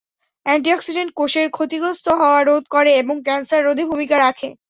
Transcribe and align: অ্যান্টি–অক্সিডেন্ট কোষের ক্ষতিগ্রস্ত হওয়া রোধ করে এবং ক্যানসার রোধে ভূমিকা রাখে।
অ্যান্টি–অক্সিডেন্ট 0.45 1.11
কোষের 1.15 1.47
ক্ষতিগ্রস্ত 1.49 2.05
হওয়া 2.19 2.39
রোধ 2.41 2.63
করে 2.75 2.91
এবং 3.01 3.15
ক্যানসার 3.25 3.65
রোধে 3.65 3.83
ভূমিকা 3.91 4.15
রাখে। 4.17 4.49